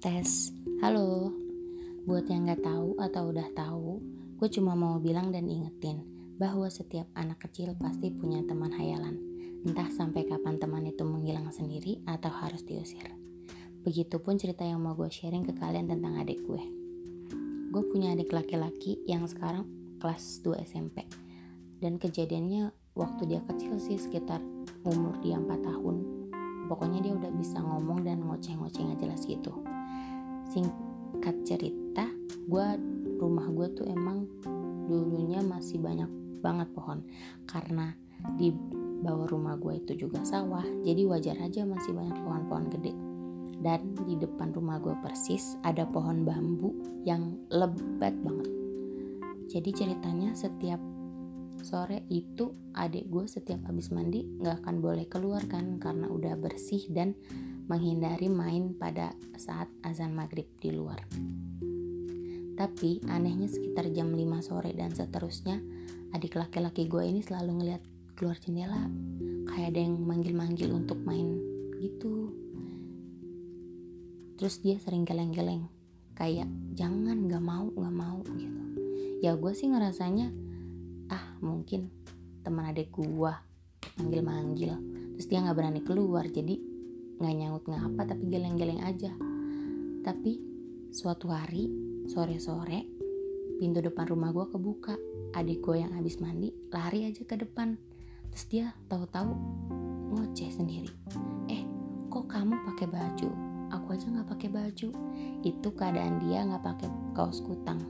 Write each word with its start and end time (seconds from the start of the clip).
Tes, 0.00 0.48
halo. 0.80 1.28
Buat 2.08 2.32
yang 2.32 2.48
gak 2.48 2.64
tahu 2.64 2.96
atau 2.96 3.36
udah 3.36 3.52
tahu, 3.52 4.00
gue 4.40 4.48
cuma 4.48 4.72
mau 4.72 4.96
bilang 4.96 5.28
dan 5.28 5.44
ingetin 5.44 6.00
bahwa 6.40 6.72
setiap 6.72 7.04
anak 7.12 7.44
kecil 7.44 7.76
pasti 7.76 8.08
punya 8.08 8.40
teman 8.48 8.72
hayalan. 8.72 9.20
Entah 9.60 9.92
sampai 9.92 10.24
kapan 10.24 10.56
teman 10.56 10.88
itu 10.88 11.04
menghilang 11.04 11.52
sendiri 11.52 12.00
atau 12.08 12.32
harus 12.32 12.64
diusir. 12.64 13.12
Begitupun 13.84 14.40
cerita 14.40 14.64
yang 14.64 14.80
mau 14.80 14.96
gue 14.96 15.12
sharing 15.12 15.44
ke 15.44 15.52
kalian 15.60 15.84
tentang 15.84 16.16
adik 16.16 16.40
gue. 16.48 16.64
Gue 17.68 17.84
punya 17.92 18.16
adik 18.16 18.32
laki-laki 18.32 19.04
yang 19.04 19.28
sekarang 19.28 19.68
kelas 20.00 20.40
2 20.40 20.64
SMP. 20.64 21.04
Dan 21.76 22.00
kejadiannya 22.00 22.72
waktu 22.96 23.36
dia 23.36 23.44
kecil 23.44 23.76
sih 23.76 24.00
sekitar 24.00 24.40
umur 24.80 25.20
dia 25.20 25.36
4 25.36 25.44
tahun. 25.60 25.96
Pokoknya 26.72 27.04
dia 27.04 27.12
udah 27.12 27.32
bisa 27.36 27.60
ngomong 27.60 28.00
dan 28.00 28.24
ngoceh-ngoceh 28.24 28.96
gak 28.96 29.00
jelas 29.04 29.28
gitu 29.28 29.52
singkat 30.50 31.36
cerita 31.46 32.10
gue 32.50 32.66
rumah 33.22 33.46
gue 33.54 33.66
tuh 33.78 33.86
emang 33.86 34.26
dulunya 34.90 35.38
masih 35.46 35.78
banyak 35.78 36.10
banget 36.42 36.68
pohon. 36.74 37.06
Karena 37.46 37.94
di 38.34 38.50
bawah 39.00 39.30
rumah 39.30 39.54
gue 39.56 39.78
itu 39.80 40.06
juga 40.06 40.26
sawah 40.26 40.64
jadi 40.82 41.06
wajar 41.06 41.36
aja 41.38 41.62
masih 41.62 41.94
banyak 41.94 42.18
pohon-pohon 42.20 42.66
gede. 42.74 42.92
Dan 43.60 43.92
di 44.08 44.16
depan 44.16 44.50
rumah 44.56 44.80
gue 44.80 44.96
persis 45.04 45.54
ada 45.62 45.84
pohon 45.86 46.24
bambu 46.24 46.74
yang 47.06 47.36
lebat 47.52 48.16
banget. 48.24 48.50
Jadi 49.52 49.70
ceritanya 49.70 50.32
setiap 50.32 50.80
sore 51.60 52.08
itu 52.08 52.56
adik 52.72 53.12
gue 53.12 53.28
setiap 53.28 53.68
habis 53.68 53.92
mandi 53.92 54.24
nggak 54.24 54.64
akan 54.64 54.80
boleh 54.80 55.04
keluar 55.12 55.44
kan 55.44 55.76
karena 55.76 56.08
udah 56.08 56.34
bersih 56.40 56.88
dan 56.88 57.12
menghindari 57.70 58.26
main 58.26 58.74
pada 58.74 59.14
saat 59.38 59.70
azan 59.86 60.10
maghrib 60.10 60.50
di 60.58 60.74
luar. 60.74 61.06
Tapi 62.58 62.98
anehnya 63.06 63.46
sekitar 63.46 63.94
jam 63.94 64.10
5 64.10 64.42
sore 64.42 64.74
dan 64.74 64.90
seterusnya, 64.90 65.62
adik 66.10 66.34
laki-laki 66.34 66.90
gue 66.90 67.06
ini 67.06 67.22
selalu 67.22 67.62
ngeliat 67.62 67.82
keluar 68.18 68.34
jendela. 68.42 68.90
Kayak 69.46 69.70
ada 69.70 69.80
yang 69.86 70.02
manggil-manggil 70.02 70.68
untuk 70.74 70.98
main 71.06 71.38
gitu. 71.78 72.34
Terus 74.34 74.58
dia 74.60 74.76
sering 74.82 75.06
geleng-geleng. 75.06 75.70
Kayak 76.18 76.50
jangan 76.74 77.30
gak 77.30 77.40
mau 77.40 77.70
gak 77.70 77.94
mau 77.94 78.18
gitu. 78.34 78.62
Ya 79.22 79.38
gue 79.38 79.52
sih 79.54 79.70
ngerasanya 79.70 80.28
ah 81.08 81.38
mungkin 81.38 81.88
teman 82.42 82.68
adik 82.68 82.92
gue 82.92 83.32
manggil-manggil. 83.96 84.74
Terus 85.16 85.26
dia 85.30 85.40
gak 85.40 85.56
berani 85.56 85.80
keluar 85.80 86.28
jadi 86.28 86.69
nggak 87.20 87.34
nyaut 87.36 87.62
nggak 87.68 87.84
apa 87.92 88.02
tapi 88.16 88.24
geleng-geleng 88.32 88.80
aja. 88.80 89.12
Tapi 90.00 90.40
suatu 90.88 91.28
hari 91.28 91.68
sore-sore 92.08 92.88
pintu 93.60 93.84
depan 93.84 94.08
rumah 94.08 94.32
gue 94.32 94.48
kebuka. 94.48 94.96
Adik 95.36 95.60
gue 95.60 95.84
yang 95.84 95.92
habis 95.92 96.16
mandi 96.16 96.48
lari 96.72 97.04
aja 97.04 97.20
ke 97.28 97.36
depan. 97.36 97.76
Terus 98.32 98.44
dia 98.48 98.66
tahu-tahu 98.88 99.36
ngoceh 100.16 100.48
sendiri. 100.48 100.88
Eh 101.52 101.62
kok 102.08 102.24
kamu 102.24 102.56
pakai 102.72 102.88
baju? 102.88 103.28
Aku 103.70 103.86
aja 103.92 104.08
nggak 104.08 104.28
pakai 104.32 104.48
baju. 104.48 104.88
Itu 105.44 105.68
keadaan 105.76 106.24
dia 106.24 106.48
nggak 106.48 106.64
pakai 106.64 106.88
kaos 107.12 107.44
kutang. 107.44 107.84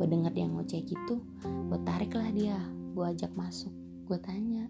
Gue 0.00 0.08
denger 0.08 0.32
dia 0.32 0.48
ngoceh 0.48 0.80
gitu 0.88 1.20
gue 1.44 1.78
tarik 1.84 2.16
lah 2.16 2.32
dia. 2.32 2.56
Gue 2.96 3.04
ajak 3.12 3.36
masuk. 3.36 3.70
Gue 4.08 4.16
tanya 4.16 4.66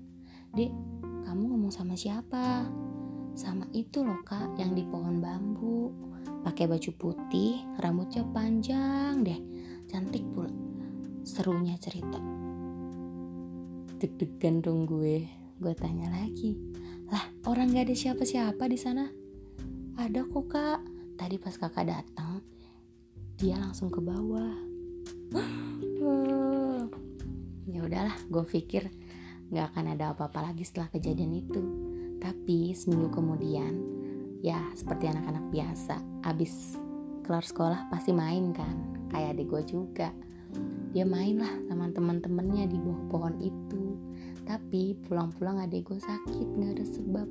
dek 0.51 0.75
kamu 1.31 1.55
ngomong 1.55 1.71
sama 1.71 1.95
siapa 1.95 2.67
sama 3.41 3.65
itu 3.73 4.05
loh 4.05 4.21
kak 4.21 4.61
yang 4.61 4.77
di 4.77 4.85
pohon 4.85 5.25
bambu. 5.25 5.89
Pakai 6.45 6.69
baju 6.69 6.91
putih 7.01 7.65
rambutnya 7.81 8.21
panjang 8.37 9.25
deh. 9.25 9.41
Cantik 9.89 10.29
pula 10.37 10.53
serunya 11.25 11.81
cerita. 11.81 12.21
Deg-degan 13.97 14.61
dong 14.61 14.85
gue. 14.85 15.25
Gue 15.57 15.73
tanya 15.73 16.13
lagi 16.13 16.57
lah 17.09 17.25
orang 17.49 17.73
gak 17.73 17.91
ada 17.91 17.97
siapa-siapa 17.97 18.65
di 18.69 18.77
sana? 18.77 19.09
Ada 19.97 20.21
kok 20.29 20.47
kak. 20.53 20.81
Tadi 21.17 21.37
pas 21.41 21.57
kakak 21.57 21.89
datang 21.89 22.45
dia 23.41 23.57
langsung 23.57 23.89
ke 23.89 24.05
bawah. 24.05 24.53
Ya 27.71 27.87
udahlah 27.87 28.19
gue 28.27 28.45
pikir 28.51 28.91
nggak 29.55 29.67
akan 29.73 29.95
ada 29.95 30.11
apa-apa 30.11 30.51
lagi 30.51 30.67
setelah 30.67 30.91
kejadian 30.91 31.39
itu 31.39 31.63
tapi 32.21 32.77
seminggu 32.77 33.09
kemudian, 33.11 33.81
ya 34.45 34.61
seperti 34.77 35.09
anak-anak 35.09 35.49
biasa, 35.49 35.97
abis 36.29 36.77
kelar 37.25 37.43
sekolah 37.43 37.81
pasti 37.89 38.13
main 38.13 38.53
kan, 38.53 39.09
kayak 39.09 39.35
adik 39.37 39.49
gue 39.49 39.63
juga. 39.65 40.13
Dia 40.91 41.07
main 41.07 41.39
lah 41.39 41.55
sama 41.71 41.89
teman-temannya 41.95 42.67
di 42.67 42.79
bawah 42.83 43.03
pohon 43.09 43.35
itu. 43.39 43.95
Tapi 44.43 44.99
pulang-pulang 45.07 45.63
adik 45.63 45.87
gue 45.87 46.03
sakit 46.03 46.47
nggak 46.59 46.73
ada 46.75 46.85
sebab. 46.85 47.29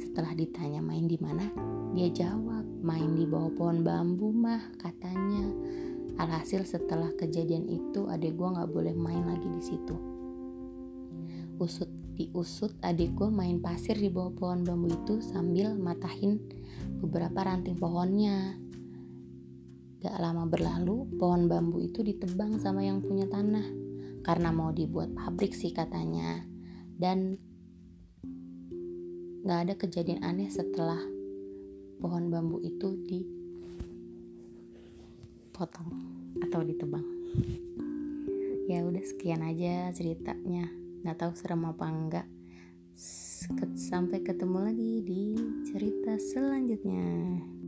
Setelah 0.00 0.32
ditanya 0.32 0.80
main 0.80 1.04
di 1.04 1.20
mana, 1.20 1.44
dia 1.92 2.08
jawab 2.08 2.64
main 2.80 3.12
di 3.14 3.28
bawah 3.28 3.52
pohon 3.52 3.84
bambu 3.84 4.32
mah 4.32 4.64
katanya. 4.80 5.44
Alhasil 6.16 6.64
setelah 6.64 7.12
kejadian 7.16 7.68
itu 7.68 8.08
adik 8.08 8.36
gue 8.36 8.48
nggak 8.48 8.72
boleh 8.72 8.96
main 8.96 9.28
lagi 9.28 9.48
di 9.48 9.62
situ. 9.62 10.19
Usut 11.60 11.92
diusut 12.16 12.72
adik 12.80 13.20
gue 13.20 13.28
main 13.28 13.60
pasir 13.60 13.92
di 13.92 14.08
bawah 14.08 14.32
pohon 14.32 14.64
bambu 14.64 14.96
itu 14.96 15.20
sambil 15.20 15.76
matahin 15.76 16.40
beberapa 17.04 17.36
ranting 17.44 17.76
pohonnya. 17.76 18.56
Gak 20.00 20.16
lama 20.16 20.48
berlalu, 20.48 21.04
pohon 21.20 21.52
bambu 21.52 21.84
itu 21.84 22.00
ditebang 22.00 22.56
sama 22.56 22.80
yang 22.80 23.04
punya 23.04 23.28
tanah 23.28 23.68
karena 24.24 24.48
mau 24.56 24.72
dibuat 24.72 25.12
pabrik 25.12 25.52
sih 25.52 25.76
katanya. 25.76 26.48
Dan 26.96 27.36
gak 29.44 29.68
ada 29.68 29.76
kejadian 29.76 30.24
aneh 30.24 30.48
setelah 30.48 30.96
pohon 32.00 32.32
bambu 32.32 32.64
itu 32.64 32.96
dipotong 35.52 35.92
atau 36.40 36.64
ditebang. 36.64 37.04
Ya 38.64 38.80
udah 38.80 39.04
sekian 39.04 39.44
aja 39.44 39.92
ceritanya 39.92 40.80
nggak 41.00 41.16
tahu 41.16 41.32
serem 41.36 41.64
apa 41.68 41.86
enggak. 41.88 42.26
Sampai 43.76 44.20
ketemu 44.20 44.58
lagi 44.60 44.92
di 45.00 45.22
cerita 45.66 46.16
selanjutnya 46.20 47.59